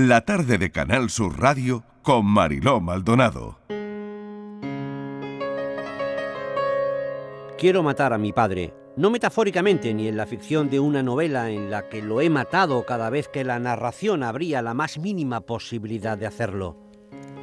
[0.00, 3.58] La tarde de Canal Sur Radio con Mariló Maldonado.
[7.58, 11.68] Quiero matar a mi padre, no metafóricamente ni en la ficción de una novela en
[11.68, 16.16] la que lo he matado cada vez que la narración habría la más mínima posibilidad
[16.16, 16.76] de hacerlo,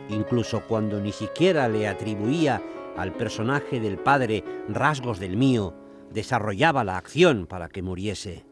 [0.08, 2.62] incluso cuando ni siquiera le atribuía
[2.96, 5.76] al personaje del padre rasgos del mío,
[6.10, 8.46] desarrollaba la acción para que muriese.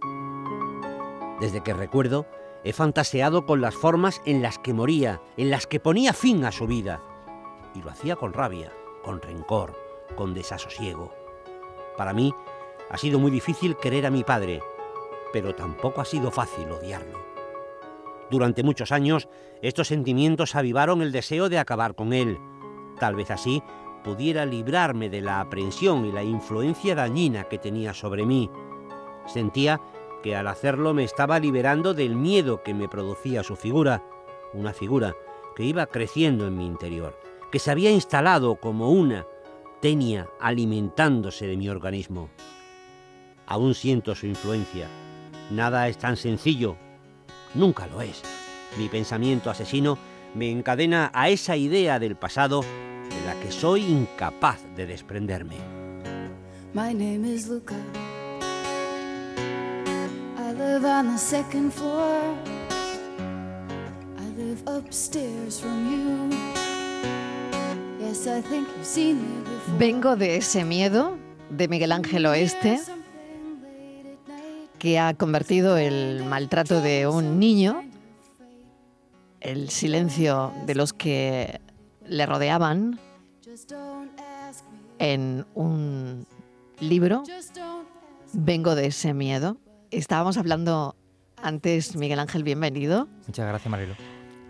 [1.39, 2.27] Desde que recuerdo,
[2.64, 6.51] He fantaseado con las formas en las que moría, en las que ponía fin a
[6.51, 7.01] su vida.
[7.75, 8.71] Y lo hacía con rabia,
[9.04, 9.78] con rencor,
[10.15, 11.14] con desasosiego.
[11.97, 12.34] Para mí
[12.89, 14.61] ha sido muy difícil querer a mi padre,
[15.34, 17.20] pero tampoco ha sido fácil odiarlo.
[18.29, 19.28] Durante muchos años,
[19.61, 22.39] estos sentimientos avivaron el deseo de acabar con él.
[23.00, 23.61] Tal vez así
[24.04, 28.50] pudiera librarme de la aprensión y la influencia dañina que tenía sobre mí.
[29.25, 29.82] Sentía
[30.23, 34.02] que al hacerlo me estaba liberando del miedo que me producía su figura,
[34.53, 35.16] una figura
[35.55, 37.19] que iba creciendo en mi interior,
[37.52, 39.28] que se había instalado como una
[39.81, 42.30] tenia alimentándose de mi organismo.
[43.45, 44.88] Aún siento su influencia.
[45.52, 46.78] Nada es tan sencillo.
[47.53, 48.23] Nunca lo es.
[48.78, 49.98] Mi pensamiento asesino
[50.33, 55.58] me encadena a esa idea del pasado de la que soy incapaz de desprenderme.
[56.73, 57.76] My name is Luca.
[69.78, 71.18] Vengo de ese miedo
[71.52, 72.80] de Miguel Ángel Oeste
[74.80, 77.84] que ha convertido el maltrato de un niño,
[79.42, 81.62] el silencio de los que
[82.06, 83.00] le rodeaban,
[84.98, 86.26] en un
[86.80, 87.24] libro.
[88.34, 89.58] Vengo de ese miedo
[89.94, 90.95] Estábamos hablando
[91.38, 93.08] antes, Miguel Ángel, bienvenido.
[93.27, 93.94] Muchas gracias, Marilo.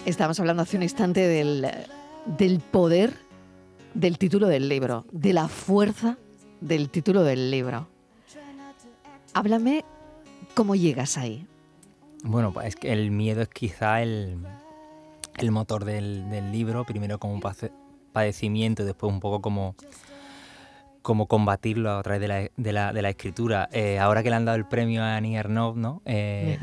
[0.05, 1.69] Estábamos hablando hace un instante del,
[2.25, 3.13] del poder
[3.93, 6.17] del título del libro, de la fuerza
[6.61, 7.89] del título del libro.
[9.33, 9.83] Háblame
[10.53, 11.45] cómo llegas ahí.
[12.23, 14.37] Bueno, pues es que el miedo es quizá el,
[15.35, 17.41] el motor del, del, libro, primero como
[18.13, 19.75] padecimiento y después un poco como
[21.03, 23.69] cómo combatirlo a través de la, de la, de la escritura.
[23.73, 26.01] Eh, ahora que le han dado el premio a Annie Ernaux, ¿no?
[26.05, 26.57] Eh,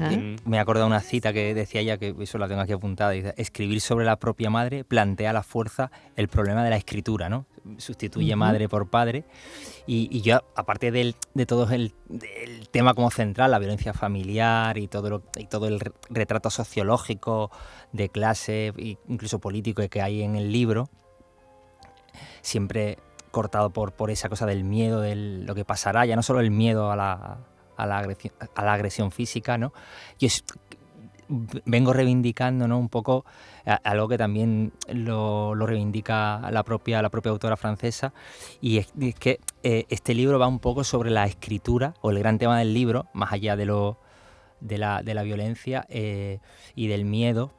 [0.47, 3.35] me he acordado una cita que decía ella, que eso la tengo aquí apuntada, dice,
[3.37, 7.45] escribir sobre la propia madre plantea a la fuerza el problema de la escritura, ¿no?
[7.77, 9.25] Sustituye madre por padre.
[9.87, 11.93] Y, y yo, aparte del, de todo el,
[12.71, 17.51] tema como central, la violencia familiar y todo, lo, y todo el retrato sociológico
[17.93, 18.73] de clase,
[19.07, 20.89] incluso político que hay en el libro,
[22.41, 22.99] siempre
[23.31, 26.51] cortado por, por esa cosa del miedo, de lo que pasará, ya no solo el
[26.51, 27.39] miedo a la,
[27.77, 29.73] a la, agresión, a la agresión física, ¿no?
[30.19, 30.29] Yo
[31.65, 32.79] vengo reivindicando ¿no?
[32.79, 33.25] un poco
[33.85, 38.13] algo que también lo, lo, reivindica la propia, la propia autora francesa,
[38.61, 42.39] y es, que eh, este libro va un poco sobre la escritura, o el gran
[42.39, 43.99] tema del libro, más allá de, lo,
[44.61, 46.41] de, la, de la violencia eh,
[46.75, 47.53] y del miedo,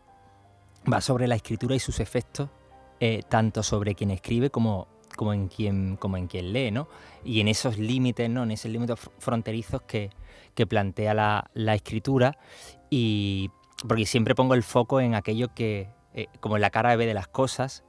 [0.91, 2.49] va sobre la escritura y sus efectos,
[2.99, 4.87] eh, tanto sobre quien escribe como
[5.21, 6.87] como en quien, como en quien lee, ¿no?
[7.23, 8.41] Y en esos límites, ¿no?
[8.41, 10.09] En esos límites fronterizos que,
[10.67, 12.39] plantea la, escritura
[12.89, 13.51] y
[13.87, 17.13] porque siempre pongo el foco en aquello que, eh, como en la cara B de
[17.13, 17.83] las cosas,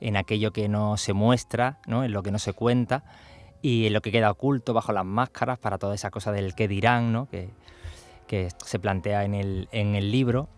[0.00, 2.04] en aquello que no se muestra, ¿no?
[2.04, 3.04] en lo que no se cuenta
[3.60, 6.68] y en lo que queda oculto bajo las máscaras para toda esa cosa del que
[6.68, 7.28] dirán, ¿no?
[7.28, 7.50] que,
[8.26, 10.48] que se plantea en el, en el libro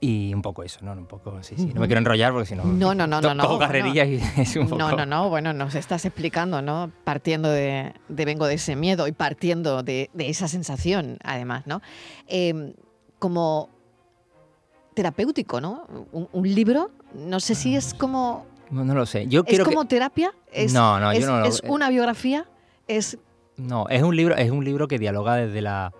[0.00, 0.92] y un poco eso, ¿no?
[0.92, 1.72] Un poco, sí, sí.
[1.74, 2.64] No me quiero enrollar porque si no.
[2.64, 3.34] No, no, no, no.
[3.34, 4.78] no carrerillas y es un poco.
[4.78, 5.28] No, no, no.
[5.28, 6.90] Bueno, nos estás explicando, ¿no?
[7.04, 11.80] Partiendo de, vengo de ese miedo y partiendo de, esa sensación, además, ¿no?
[12.26, 12.74] Em,
[13.18, 13.70] como
[14.94, 15.86] terapéutico, ¿no?
[16.12, 18.46] Un, libro, no sé si es como.
[18.70, 19.26] No, no lo sé.
[19.28, 20.32] Yo ¿Es como terapia?
[20.52, 22.46] ¿Es, no, no, yo no ¿Es una biografía?
[22.88, 23.18] ¿Es.?
[23.56, 25.92] No, es un libro, es un libro que dialoga desde la.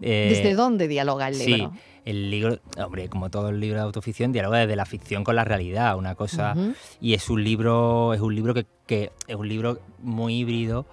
[0.00, 1.72] Eh, ¿Desde dónde dialoga el libro?
[1.74, 5.36] Sí el libro, hombre, como todo el libro de autoficción, dialoga desde la ficción con
[5.36, 6.54] la realidad, una cosa.
[7.00, 8.54] Y es un libro, es un libro
[8.86, 10.86] que, es un libro muy híbrido.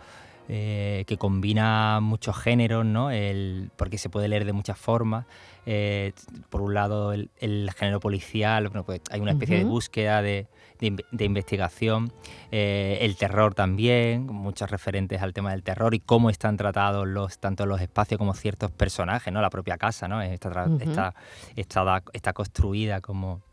[0.51, 3.11] Eh, que combina muchos géneros, ¿no?
[3.11, 5.27] El, porque se puede leer de muchas formas.
[5.67, 6.11] Eh,
[6.49, 7.29] por un lado, el,
[7.77, 10.47] género policial, pues hay una especie de búsqueda de,
[10.79, 12.11] de, investigación,
[12.51, 17.37] eh, el terror también, muchos referentes al tema del terror y cómo están tratados los,
[17.37, 19.41] tanto los espacios como ciertos personajes, ¿no?
[19.41, 20.19] La propia casa, ¿no?
[20.19, 21.13] Está, está,
[21.55, 23.43] está, está, construida como,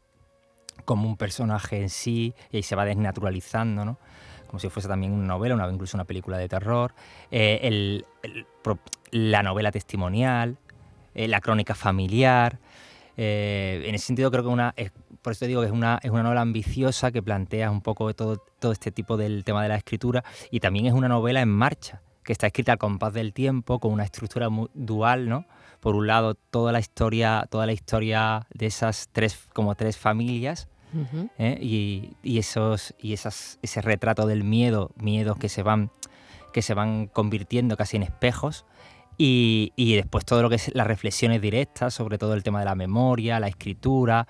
[0.87, 3.99] como un personaje en sí y se va desnaturalizando, ¿no?
[4.47, 6.95] Como si fuese también una novela, una, incluso una película de terror,
[7.31, 8.03] eh,
[9.11, 10.57] la novela testimonial,
[11.15, 12.59] eh, la crónica familiar,
[13.19, 15.99] Eh, en ese sentido creo que una, es, por eso te digo que es una,
[16.03, 19.71] es una novela ambiciosa que plantea un poco todo, todo este tipo del tema de
[19.71, 23.33] la escritura y también es una novela en marcha, que está escrita al compás del
[23.33, 25.47] tiempo, con una estructura muy dual, ¿no?
[25.81, 30.69] Por un lado, toda la historia, toda la historia de esas tres, como tres familias,
[31.39, 31.59] ¿eh?
[31.61, 35.91] y, y, esos, y esas, ese retrato del miedo, miedos que se van,
[36.53, 38.65] que se van convirtiendo casi en espejos,
[39.19, 42.75] y, después todo lo que es las reflexiones directas sobre todo el tema de la
[42.75, 44.29] memoria, la escritura.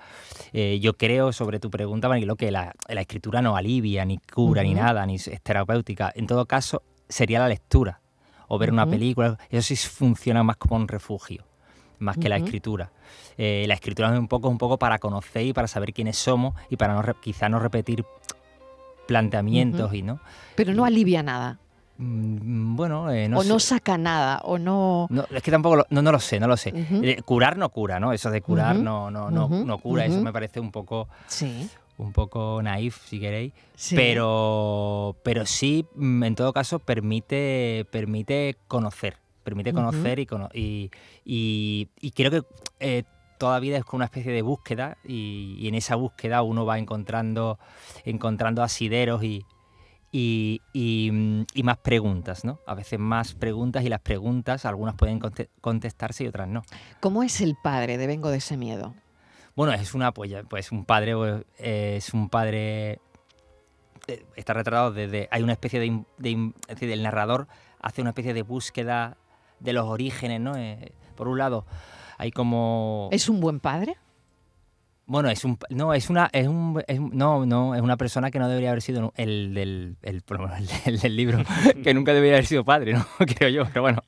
[0.53, 4.63] Eh, yo creo, sobre tu pregunta, lo que la, la, escritura no alivia, ni cura,
[4.63, 6.11] ni nada, ni es terapéutica.
[6.15, 8.01] En todo caso, sería la lectura
[8.47, 9.37] o ver una película.
[9.49, 11.45] Eso sí funciona más como un refugio,
[11.99, 12.91] más que la escritura.
[13.37, 16.55] Eh, la escritura es un poco, un poco para conocer y para saber quiénes somos
[16.69, 18.05] y para no, quizá no repetir
[19.07, 20.19] planteamientos y no.
[20.55, 21.59] Pero no alivia nada.
[21.97, 25.07] Mm, bueno, eh, no o no saca nada, o no...
[25.09, 26.71] no es que tampoco, lo, no, no, lo sé, no lo sé.
[26.75, 28.13] Eh, curar no cura, ¿no?
[28.13, 31.07] Eso de curar no, no, no, no cura, eso me parece un poco...
[31.27, 31.69] Sí.
[31.97, 33.53] Un poco naif, si queréis.
[33.95, 39.17] Pero, pero sí, mm, en todo caso, permite, permite conocer.
[39.47, 40.27] Permite conocer y,
[41.23, 42.43] y, y, creo que
[42.81, 43.03] eh,
[43.37, 47.57] toda vida es como una especie de búsqueda y, en esa búsqueda uno va encontrando,
[48.03, 49.45] encontrando asideros y,
[50.11, 52.59] y, más preguntas, ¿no?
[52.67, 55.21] A veces más preguntas y las preguntas, algunas pueden
[55.61, 56.63] contestarse y otras no.
[56.99, 58.95] ¿Cómo es el padre de Vengo de ese miedo?
[59.55, 62.99] Bueno, es una pues, pues un padre pues, es un padre
[64.09, 67.47] eh, está retratado desde hay una especie de, decir, el narrador
[67.81, 69.15] hace una especie de búsqueda
[69.59, 70.55] de los orígenes, ¿no?
[70.55, 71.65] Eh, por un lado,
[72.17, 73.95] hay como ¿Es un buen padre?
[75.05, 76.83] Bueno, es un no es una es un
[77.13, 81.39] no no es una persona que no debería haber sido el del el, del libro
[81.83, 83.05] que nunca debería haber sido padre, no
[83.37, 84.03] creo yo, pero bueno.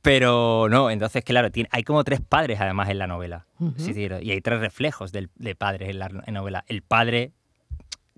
[0.00, 4.40] Pero no, entonces claro, tiene, hay como tres padres además en la novela, y hay
[4.40, 6.64] tres reflejos del, de padres en la novela.
[6.68, 7.32] El padre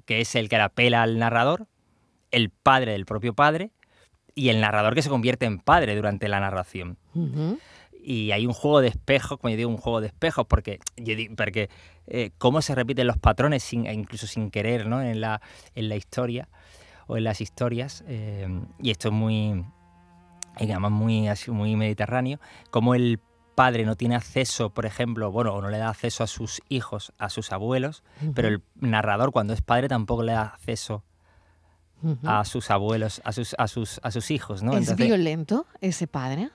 [0.05, 1.67] que es el que apela al narrador,
[2.31, 3.73] el padre del propio padre
[4.37, 6.99] y el narrador que se convierte en padre durante la narración.
[8.05, 10.79] Y hay un juego de espejos, como yo digo, un juego de espejos, porque,
[11.37, 11.71] porque
[12.07, 15.03] eh, cómo se repiten los patrones, sin, e incluso sin querer, ¿no?
[15.03, 15.41] en, la,
[15.75, 16.49] en la historia
[17.09, 18.47] o en las historias, eh,
[18.81, 19.65] y esto es muy,
[20.61, 22.39] digamos, muy, muy mediterráneo,
[22.71, 23.19] como el
[23.55, 27.15] padre no tiene acceso, por ejemplo, bueno, o no le da acceso a sus hijos,
[27.17, 28.05] a sus abuelos,
[28.35, 31.03] pero el narrador cuando es padre tampoco le da acceso
[32.25, 34.77] a sus abuelos, a sus, a sus, a sus hijos, ¿no?
[34.77, 36.51] ¿Es violento ese padre?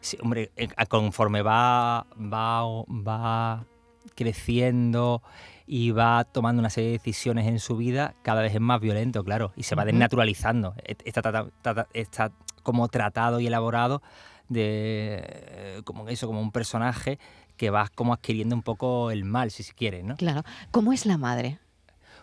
[0.00, 3.66] Sí, hombre, eh, conforme va, va, va
[4.14, 5.22] creciendo
[5.66, 9.24] y va tomando una serie de decisiones en su vida, cada vez es más violento,
[9.24, 10.74] claro, y se va desnaturalizando.
[10.84, 12.32] Está, está,
[12.62, 14.02] como tratado y elaborado
[14.48, 17.18] de eh, como eso, como un personaje
[17.56, 20.16] que va como adquiriendo un poco el mal, si se quiere, ¿no?
[20.16, 20.44] Claro.
[20.70, 21.58] ¿Cómo es la madre?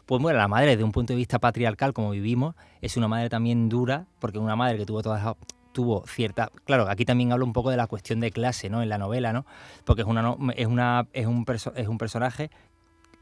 [0.05, 3.29] Pues bueno, la madre desde un punto de vista patriarcal, como vivimos, es una madre
[3.29, 5.35] también dura, porque una madre que tuvo todas
[5.71, 6.51] tuvo cierta.
[6.65, 8.81] Claro, aquí también hablo un poco de la cuestión de clase, ¿no?
[8.81, 9.45] En la novela, ¿no?
[9.85, 11.45] Porque es una es una es un
[11.75, 12.51] es un personaje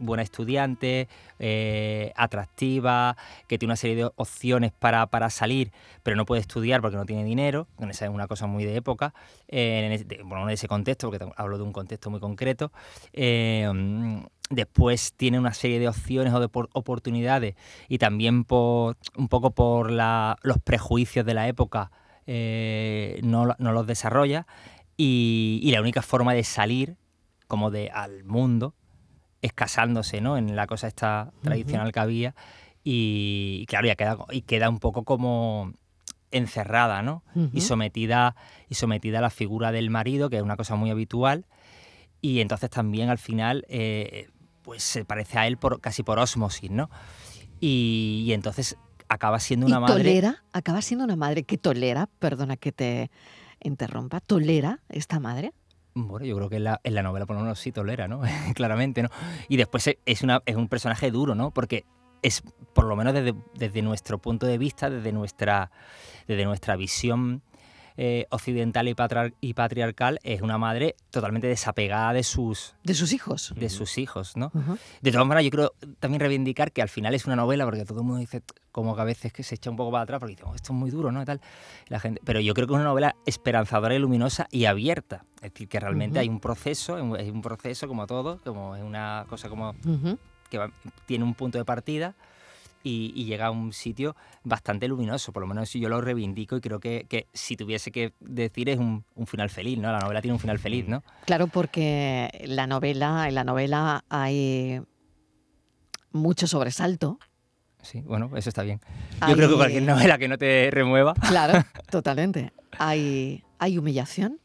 [0.02, 1.08] buena estudiante,
[1.40, 3.16] eh, atractiva,
[3.48, 5.72] que tiene una serie de opciones para, para, salir,
[6.04, 9.14] pero no puede estudiar porque no tiene dinero, esa es una cosa muy de época,
[9.48, 12.72] eh, en ese, bueno, en ese contexto, porque hablo de un contexto muy concreto.
[13.14, 13.70] Eh,
[14.52, 17.56] después tiene una serie de opciones o de oportunidades
[17.88, 21.92] y también por un poco por los prejuicios de la época
[22.28, 24.46] eh, no, los desarrolla
[24.98, 26.98] y, la única forma de salir
[27.48, 28.76] como de al mundo
[29.42, 30.38] es casándose, ¿no?
[30.38, 32.36] En la cosa esta tradicional que había
[32.84, 35.74] y, claro, ya queda, y queda un poco como
[36.32, 37.24] encerrada, ¿no?
[37.54, 38.36] Y sometida
[38.70, 41.46] y sometida a la figura del marido, que es una cosa muy habitual.
[42.22, 44.30] Y entonces también al final, eh,
[44.62, 46.90] pues se parece a él por, casi por osmosis, ¿no?
[47.64, 48.76] y entonces
[49.12, 49.96] acaba siendo una madre.
[49.96, 53.12] Tolera, acaba siendo una madre que tolera, perdona que te
[53.62, 55.54] interrumpa, tolera esta madre.
[55.94, 58.22] Bueno, yo creo que en la, en la novela por lo menos sí tolera, ¿no?
[58.56, 59.10] Claramente, ¿no?
[59.50, 61.52] Y después es, una, es un personaje duro, ¿no?
[61.52, 61.86] Porque
[62.22, 62.44] es,
[62.74, 65.72] por lo menos desde, desde nuestro punto de vista, desde nuestra,
[66.28, 67.42] desde nuestra visión
[67.98, 72.76] eh, occidental y, patriarcal es una madre totalmente desapegada de sus...
[72.84, 73.54] De sus hijos.
[73.56, 74.52] De sus hijos, ¿no?
[75.02, 78.00] De todas maneras, yo creo también reivindicar que al final es una novela, porque todo
[78.00, 80.36] el mundo dice como que a veces que se echa un poco para atrás, porque
[80.36, 81.24] dice, oh, esto es muy duro, ¿no?
[81.26, 81.42] tal.
[81.88, 85.26] La gente, pero yo creo que es una novela esperanzadora y luminosa y abierta.
[85.36, 89.26] Es decir, que realmente hay un proceso, es un proceso como todo, como es una
[89.28, 89.76] cosa como
[90.50, 90.60] que
[91.06, 92.16] tiene un punto de partida
[92.84, 96.62] y, y llega a un sitio bastante luminoso, por lo menos yo lo reivindico y
[96.62, 99.92] creo que, que si tuviese que decir es un, un final feliz, ¿no?
[99.92, 101.04] La novela tiene un final feliz, ¿no?
[101.26, 104.82] Claro, porque la novela, en la novela hay
[106.12, 107.20] mucho sobresalto.
[107.82, 108.80] Sí, bueno, eso está bien.
[109.28, 111.14] Yo creo que cualquier novela que no te remueva.
[111.16, 112.54] Claro, totalmente.
[112.78, 114.40] Hay, hay humillación,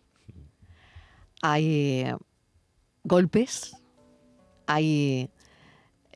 [1.42, 2.06] hay
[3.04, 3.76] golpes,
[4.66, 5.30] hay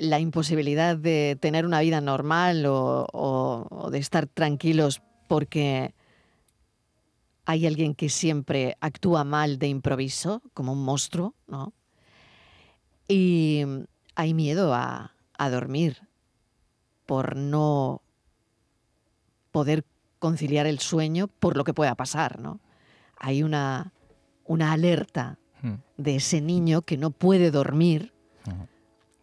[0.00, 5.94] la imposibilidad de tener una vida normal o, o- o de estar tranquilos porque
[7.44, 11.72] hay alguien que siempre actúa mal de improviso, como un monstruo, ¿no?
[13.08, 13.62] Y
[14.14, 16.08] hay miedo a, a dormir
[17.06, 18.02] por no
[19.50, 19.84] poder
[20.18, 22.60] conciliar el sueño por lo que pueda pasar, ¿no?
[23.16, 23.92] Hay una,
[24.44, 28.14] una alerta Mm, de ese niño que no puede dormir.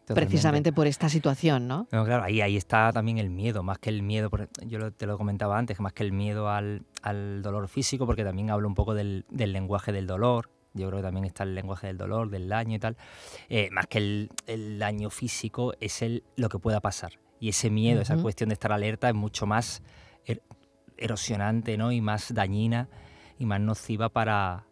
[0.08, 0.30] Totalmente.
[0.32, 1.88] precisamente por esta situación, ¿no?
[1.92, 4.30] No, claro, ahí, ahí está también el miedo, más que el miedo,
[4.66, 8.24] yo lo- te lo comentaba antes, más que el miedo al, al dolor físico, porque
[8.24, 11.56] también hablo un poco del, del lenguaje del dolor, yo creo que también está el
[11.56, 12.96] lenguaje del dolor, del daño y tal,
[13.50, 17.12] eh, más que el, el daño físico es el, lo que pueda pasar.
[17.42, 19.82] Y ese miedo, esa cuestión de estar alerta es mucho más
[20.26, 20.42] er-
[20.98, 21.92] erosionante ¿no?
[21.92, 22.88] y más dañina
[23.40, 24.64] y más nociva para,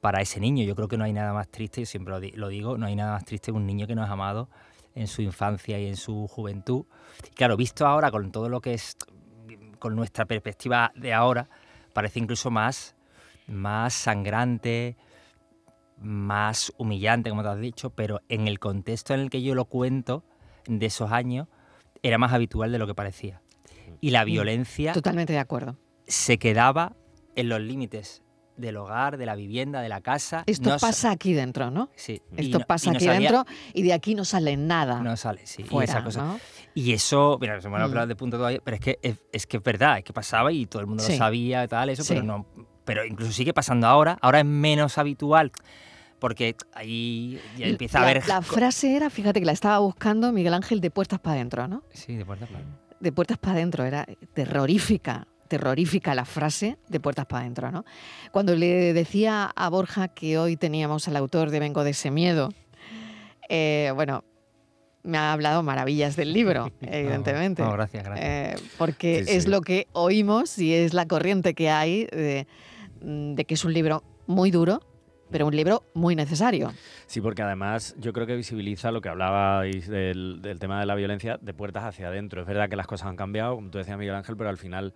[0.00, 0.64] para ese niño.
[0.64, 2.96] Yo creo que no hay nada más triste, yo siempre lo, lo digo, no hay
[2.96, 4.48] nada más triste que un niño que no es amado
[4.98, 6.84] en su infancia y en su juventud.
[7.30, 8.96] Y claro, visto ahora con todo lo que es,
[9.78, 11.48] con nuestra perspectiva de ahora,
[11.92, 12.96] parece incluso más,
[13.46, 14.96] más sangrante,
[16.00, 19.66] más humillante, como te has dicho, pero en el contexto en el que yo lo
[19.66, 20.24] cuento,
[20.66, 21.48] de esos años,
[22.02, 23.40] era más habitual de lo que parecía.
[24.00, 25.76] Y la violencia Totalmente de acuerdo.
[26.06, 26.96] se quedaba
[27.36, 28.22] en los límites
[28.58, 30.42] del hogar, de la vivienda, de la casa.
[30.46, 31.90] Esto pasa aquí dentro, ¿no?
[31.96, 35.46] Sí, Esto no- pasa aquí salía- dentro y de aquí no sale nada No sale,
[35.46, 35.62] sí.
[35.62, 36.22] y fuera, esa cosa.
[36.24, 36.40] ¿no?
[36.74, 37.90] Y eso, mira, se me van a Mm.
[37.90, 40.52] hablar de punto todavía, pero es que es, es que es verdad, es que pasaba
[40.52, 41.12] y todo el mundo Sí.
[41.12, 42.46] lo sabía y tal, eso, pero no.
[42.84, 45.52] Pero incluso sigue pasando ahora, ahora es menos habitual,
[46.18, 48.26] porque ahí ya empieza la, a haber.
[48.28, 51.82] la frase era, fíjate que la estaba buscando Miguel Ángel de puertas para adentro, ¿no?
[51.92, 52.64] Sí, de puerta para
[53.00, 57.84] De puertas para adentro, era terrorífica, terrorífica la frase de puertas para adentro, ¿no?
[58.30, 62.50] Cuando le decía a Borja que hoy teníamos al autor de Vengo de ese miedo,
[63.48, 64.24] eh, bueno,
[65.02, 67.62] me ha hablado maravillas del libro, evidentemente.
[67.62, 68.26] No, gracias, gracias.
[68.60, 69.50] Eh, porque Sí, es sí.
[69.50, 72.46] lo que oímos y es la corriente que hay de,
[73.00, 74.80] mm, de que es un libro muy duro,
[75.30, 76.72] pero un libro muy necesario.
[77.06, 80.94] Sí, porque además yo creo que visibiliza lo que hablabais del, del tema de la
[80.94, 82.40] violencia de puertas hacia adentro.
[82.42, 84.94] Es verdad que las cosas han cambiado, como tú decías Miguel Ángel, pero al final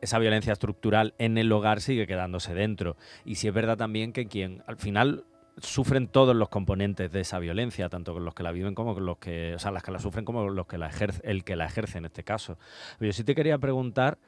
[0.00, 2.96] esa violencia estructural en el hogar sigue quedándose dentro.
[3.24, 5.24] Y sí es verdad también que quien al final
[5.58, 9.06] sufren todos los componentes de esa violencia, tanto con los que la viven como con
[9.06, 11.54] los que, o sea, las que la sufren como los que la ejerce, el que
[11.56, 12.58] la ejerce en este caso.
[12.98, 14.18] Yo sí te quería preguntar,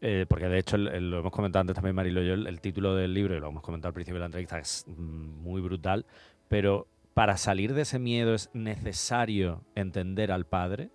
[0.00, 2.94] eh, porque de hecho el- lo hemos comentado antes también Marilo yo, el, el título
[2.94, 6.06] del libro, y lo hemos comentado al principio de la entrevista, es mm, muy brutal,
[6.48, 10.90] pero para salir de ese miedo es necesario entender al padre,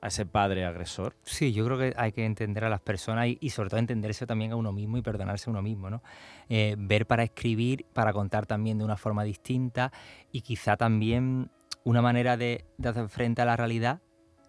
[0.00, 1.16] a ese padre agresor.
[1.24, 4.26] Sí, yo creo que hay que entender a las personas y, y sobre todo entenderse
[4.26, 6.02] también a uno mismo y perdonarse a uno mismo, ¿no?
[6.48, 9.92] Eh, ver para escribir, para contar también de una forma distinta
[10.32, 11.50] y quizá también
[11.84, 14.00] una manera de, de hacer frente a la realidad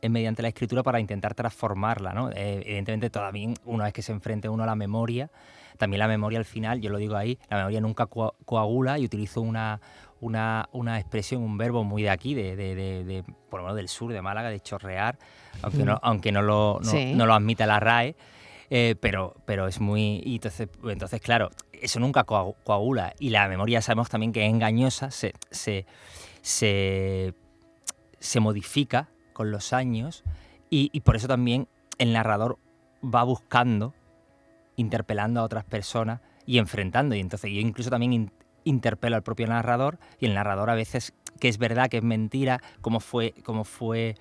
[0.01, 2.31] es mediante la escritura para intentar transformarla, ¿no?
[2.31, 5.29] Eh, evidentemente todavía una vez que se enfrente uno a la memoria,
[5.77, 9.05] también la memoria al final, yo lo digo ahí, la memoria nunca coa- coagula y
[9.05, 9.81] utilizo una,
[10.21, 13.77] una, una expresión, un verbo muy de aquí, de, de- de- de, por lo menos
[13.77, 15.17] del sur de Málaga, de chorrear,
[15.61, 17.13] aunque no, aunque no lo, no, Sí.
[17.15, 18.15] no lo admita la RAE.
[18.71, 20.21] eh, pero, pero es muy.
[20.23, 23.15] Y entonces, entonces, claro, eso nunca coagu- coagula.
[23.19, 25.87] Y la memoria sabemos también que es engañosa, se, se,
[26.43, 27.33] se,
[28.19, 30.23] se modifica con los años.
[30.69, 32.59] Y, y por eso también el narrador
[33.03, 33.95] va buscando,
[34.75, 37.15] interpelando a otras personas y enfrentando.
[37.15, 38.31] Y entonces yo incluso también in-
[38.63, 42.61] interpelo al propio narrador y el narrador a veces que es verdad, que es mentira,
[42.81, 44.15] cómo fue, cómo fue,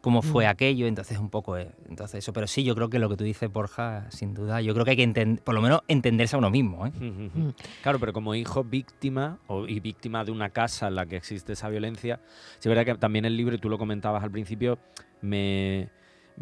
[0.00, 0.48] cómo fue Mm.
[0.48, 2.32] aquello, entonces un poco eh, entonces eso.
[2.32, 4.92] Pero sí, yo creo que lo que tú dices, Borja, sin duda, yo creo que
[4.92, 6.86] hay que entender, por lo menos entenderse a uno mismo.
[6.86, 6.90] ¿eh?
[6.90, 7.50] Mm.
[7.82, 11.52] Claro, pero como hijo víctima o, y víctima de una casa en la que existe
[11.52, 12.20] esa violencia,
[12.58, 14.78] sí es verdad que también el libro, y tú lo comentabas al principio,
[15.20, 15.88] me,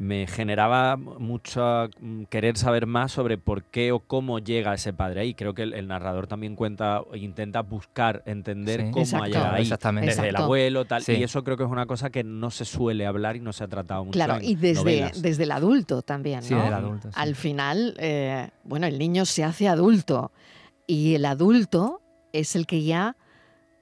[0.01, 5.23] me generaba mucho mm, querer saber más sobre por qué o cómo llega ese padre
[5.23, 5.35] ahí.
[5.35, 8.91] Creo que el, el narrador también cuenta e intenta buscar entender Sí.
[8.93, 9.25] cómo Exacto.
[9.25, 9.63] ha llegado ahí.
[9.63, 10.07] Exactamente.
[10.11, 11.03] Desde el abuelo, tal.
[11.03, 11.15] Sí.
[11.15, 13.65] Y eso creo que es una cosa que no se suele hablar y no se
[13.65, 14.13] ha tratado mucho.
[14.17, 15.21] Claro, en y desde, novelas.
[15.21, 16.63] desde el adulto también, Sí, ¿no?
[16.63, 17.09] del adulto.
[17.11, 17.15] sí.
[17.21, 20.31] Al final, eh, bueno, el niño se hace adulto
[20.87, 22.01] y el adulto
[22.33, 23.17] es el que ya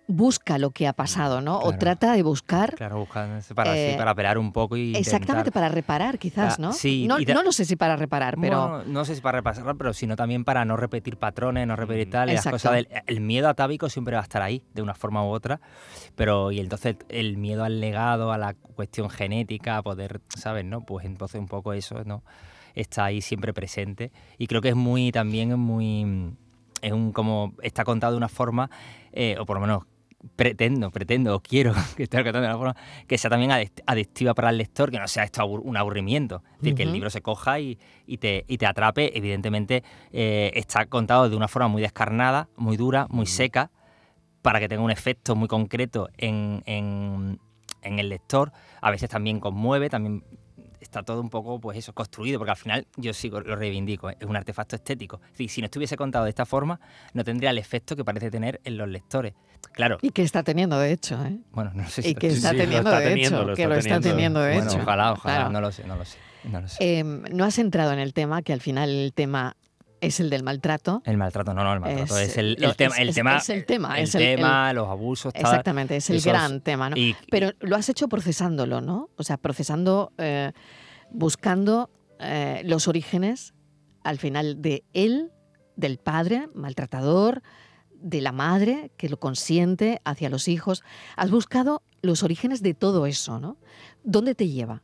[0.08, 1.58] busca lo que ha pasado, ¿no?
[1.58, 5.52] O trata de buscar Claro, buscando para, sí, Eh, para un poco y exactamente intentar-
[5.52, 6.72] para reparar, quizás, Ah, ¿no?
[6.72, 9.38] sí, no, da- no lo sé si para reparar, pero Bueno, no sé si para
[9.38, 12.10] repasarla, pero sino también para no repetir patrones, no repetir Mm.
[12.10, 12.30] tal.
[12.30, 15.24] y las cosas del, el miedo atávico siempre va a estar ahí, de una forma
[15.24, 15.60] u otra.
[16.14, 20.64] Pero, y entonces el miedo al legado, a la cuestión genética, a poder, ¿sabes?
[20.64, 22.22] no Pues entonces un poco eso, ¿no?
[22.74, 24.12] Está ahí siempre presente.
[24.38, 26.34] Y creo que es muy, también es muy.
[26.82, 27.54] Es un como.
[27.62, 28.70] Está contado de una forma,
[29.12, 29.84] eh, o por lo menos
[30.34, 34.34] pretendo, pretendo o quiero que esté contado de una forma que sea también adicti- adictiva
[34.34, 36.42] para el lector, que no sea esto abur- un aburrimiento.
[36.56, 39.16] Es decir, que el libro se coja y, y te, y te atrape.
[39.16, 43.70] Evidentemente, eh, está contado de una forma muy descarnada, muy dura, muy seca,
[44.42, 47.40] para que tenga un efecto muy concreto en, en-
[47.82, 48.52] en el lector.
[48.80, 50.24] A veces también conmueve, también
[50.80, 54.16] está todo un poco, pues eso, construido, porque al final yo sí lo reivindico, es
[54.22, 55.20] un artefacto estético.
[55.24, 56.78] Es decir, si no estuviese contado de esta forma,
[57.12, 59.34] no tendría el efecto que parece tener en los lectores.
[59.72, 61.38] Claro, y que está teniendo de hecho, ¿eh?
[61.52, 63.66] bueno, no sé si Y que está sí, teniendo está de teniendo, hecho, lo que
[63.66, 64.40] lo está teniendo.
[64.40, 64.80] de Bueno, hecho.
[64.82, 65.50] ojalá, ojalá, Claro.
[65.50, 66.18] no lo sé, no lo sé.
[66.44, 66.76] No lo sé.
[66.80, 69.56] Eh, no has entrado en el tema, que al final el tema
[70.00, 71.02] es el del maltrato.
[71.04, 73.48] el maltrato, no, no, el maltrato es- es, el, el tema, es- el tema, es
[73.50, 75.42] el tema, el es el- tema, los abusos, tal.
[75.42, 76.96] Exactamente, es el esos- gran tema, ¿no?
[76.96, 79.08] y- Pero lo has hecho procesándolo, ¿no?
[79.16, 80.52] O sea, procesando, eh,
[81.10, 83.52] buscando eh, los orígenes
[84.02, 85.32] al final de él,
[85.76, 87.42] del padre maltratador,
[88.08, 90.84] de la madre que lo consiente hacia los hijos.
[91.16, 93.56] Has buscado los orígenes de todo eso, ¿no?
[94.04, 94.82] ¿Dónde te lleva?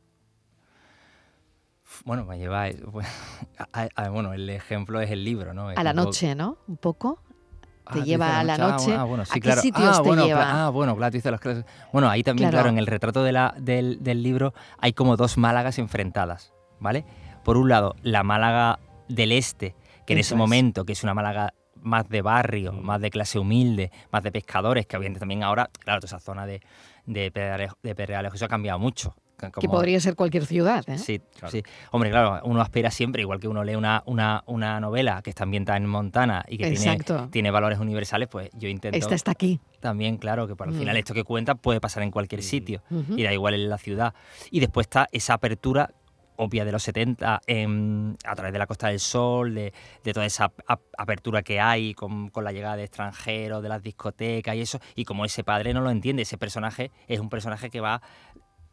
[2.05, 2.65] Bueno, me lleva.
[3.73, 5.71] a- a- bueno, el ejemplo es el libro, ¿no?
[5.71, 6.59] Es A la poco- noche, ¿no?
[6.67, 7.23] Un poco.
[7.85, 8.95] Ah, te lleva a la ah, noche.
[8.95, 9.61] Ah, bueno, sí, ¿A qué claro.
[9.61, 10.67] sitios ah, te bueno, lleva?
[10.67, 11.65] Ah, bueno, claro, tú dices las clases.
[11.93, 12.63] Bueno, ahí también, Claro.
[12.65, 17.05] claro, en el retrato de la- del, del libro hay como dos Málagas enfrentadas, ¿vale?
[17.45, 19.75] Por un lado, la Málaga del Este,
[20.07, 20.39] que en ese es.
[20.39, 22.81] momento, que es una Málaga más de barrio, Mm.
[22.83, 26.47] más de clase humilde, más de pescadores, que obviamente también ahora, claro, toda esa zona
[26.47, 26.61] de,
[27.07, 29.15] de, Pedrealejo, de Pedrealejo, eso ha cambiado mucho.
[29.39, 30.99] Que como- podría ser cualquier ciudad, ¿eh?
[30.99, 31.51] Sí, Claro.
[31.51, 31.65] sí.
[31.91, 35.43] Hombre, claro, uno aspira siempre, igual que uno lee una, una, una novela que está
[35.43, 36.99] ambientada en Montana y que tiene,
[37.33, 39.59] tiene valores universales, pues yo intento Esta está aquí.
[39.81, 40.79] también, claro, que por el Mm.
[40.79, 43.15] final esto que cuenta puede pasar en cualquier sitio Ujú.
[43.19, 44.15] y da igual en la ciudad.
[44.53, 45.91] Y después está esa apertura
[46.37, 50.27] obvia de los 70 en- a través de la Costa del Sol, de, de toda
[50.27, 54.61] esa ap- apertura que hay con, con la llegada de extranjeros, de las discotecas y
[54.63, 58.01] eso, y como ese padre no lo entiende, ese personaje es un personaje que va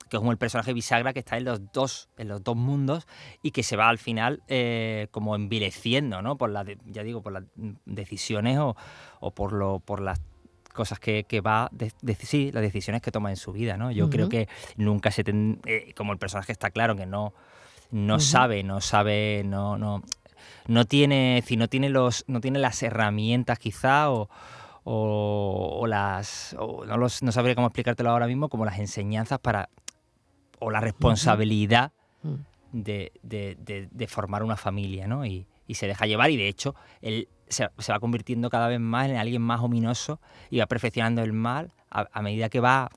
[0.09, 3.05] que es como el personaje bisagra que está en los dos en los dos mundos
[3.43, 7.31] y que se va al final eh, como envileciendo no por las ya digo por
[7.33, 7.43] las
[7.85, 8.75] decisiones o,
[9.19, 10.19] o por lo por las
[10.73, 13.91] cosas que, que va de, de- sí las decisiones que toma en su vida no
[13.91, 17.33] yo creo que nunca se ten- eh, como el personaje está claro que no
[17.91, 20.01] no sabe no sabe no no
[20.67, 24.29] no tiene si no tiene los no tiene las herramientas quizá o
[24.83, 29.39] o, o las o no, los- no sabría cómo explicártelo ahora mismo como las enseñanzas
[29.39, 29.69] para
[30.59, 32.33] o la responsabilidad Mm.
[32.73, 35.25] de, de- de- de formar una familia, ¿no?
[35.25, 38.79] Y, y se deja llevar y de hecho él se, se va convirtiendo cada vez
[38.79, 42.89] más en alguien más ominoso y va perfeccionando el mal a, a medida que va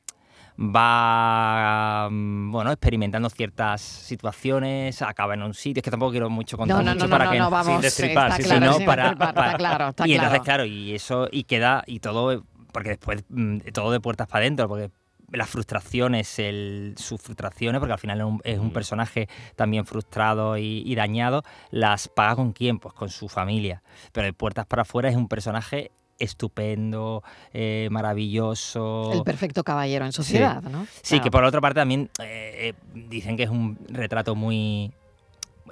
[0.58, 6.56] va mm, bueno experimentando ciertas situaciones acaba en un sitio es que tampoco quiero mucho
[6.56, 7.82] contar No, no, mucho no, para no, que no, vamos.
[7.82, 10.44] destripar, está sí, claro, sino sin para, destripar, para- está claro, está y entonces claro.
[10.44, 13.24] claro y eso y queda y todo porque después
[13.72, 14.90] todo de puertas para adentro porque
[15.32, 18.72] las frustraciones, el, sus frustraciones, porque al final es un, es un Mm.
[18.72, 22.78] personaje también frustrado y, y dañado, las paga con quién?
[22.78, 23.82] Pues con su familia.
[24.12, 29.10] Pero de puertas para afuera es un personaje estupendo, eh, maravilloso.
[29.12, 30.16] El perfecto caballero en Sí.
[30.16, 30.86] sociedad, ¿no?
[31.02, 31.24] Sí, Claro.
[31.24, 34.92] que por otra parte también eh, eh, dicen que es un retrato muy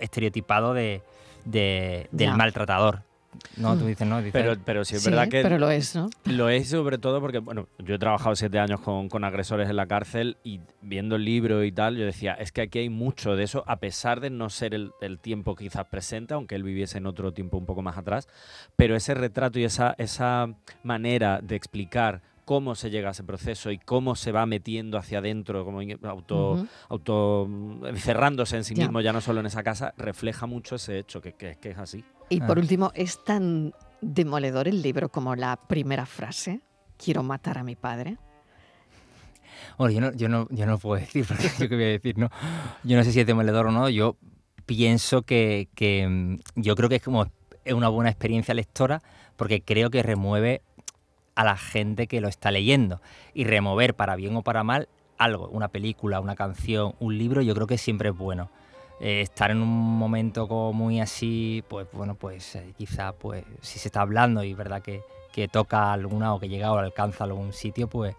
[0.00, 1.02] estereotipado de,
[1.44, 2.36] de- del Ya.
[2.36, 3.02] maltratador.
[3.56, 4.18] No, tú dices, ¿no?
[4.18, 6.10] Dices- Pero, pero sí es Sí, verdad que pero lo es, ¿no?
[6.24, 9.76] Lo es sobre todo porque, bueno, yo he trabajado siete años con, con agresores en
[9.76, 13.36] la cárcel y viendo el libro y tal, yo decía, es que aquí hay mucho
[13.36, 16.98] de eso, a pesar de no ser el, el tiempo quizás presente, aunque él viviese
[16.98, 18.28] en otro tiempo un poco más atrás,
[18.76, 20.48] pero ese retrato y esa, esa
[20.82, 25.18] manera de explicar cómo se llega a ese proceso y cómo se va metiendo hacia
[25.18, 26.66] adentro, como in- auto, Ujú.
[26.88, 28.84] auto mm, encerrándose en sí Ya.
[28.84, 31.78] mismo, ya no solo en esa casa, refleja mucho ese hecho, que, que- que es
[31.78, 32.04] así.
[32.28, 32.60] Y por Ah.
[32.60, 36.60] último, es tan demoledor el libro como la primera frase.
[36.96, 38.16] Quiero matar a mi padre.
[39.78, 42.18] Bueno, yo no, yo no, yo no puedo decir, porque yo qué voy a decir,
[42.18, 42.28] ¿no?
[42.84, 43.88] Yo no sé si es demoledor o no.
[43.88, 44.16] Yo
[44.66, 47.26] pienso que, que, mm, yo creo que es como
[47.64, 49.02] es una buena experiencia lectora,
[49.36, 50.62] porque creo que remueve
[51.34, 53.00] a la gente que lo está leyendo.
[53.34, 54.88] Y remover para bien o para mal
[55.18, 58.50] algo, una película, una canción, un libro, yo creo que siempre es bueno.
[59.00, 63.78] Eh, estar en un momento como muy así, pues bueno, pues eh, quizá pues si
[63.78, 67.52] se está hablando y verdad que, que toca alguna o que llega o alcanza algún
[67.52, 68.14] sitio, pues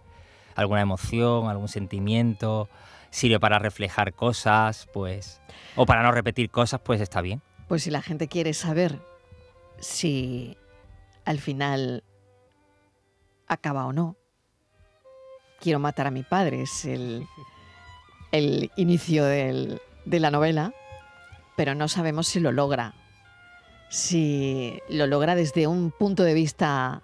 [0.56, 2.70] alguna emoción, algún sentimiento,
[3.10, 5.42] sirve para reflejar cosas, pues,
[5.76, 7.42] o para no repetir cosas, pues está bien.
[7.68, 9.00] Pues si la gente quiere saber
[9.80, 10.58] si
[11.26, 12.04] al final
[13.52, 14.16] acaba o no,
[15.60, 17.28] quiero matar a mi padre, es el,
[18.32, 20.74] el inicio de la novela,
[21.58, 22.94] pero no sabemos si lo logra.
[23.90, 27.04] Si lo logra desde un punto de vista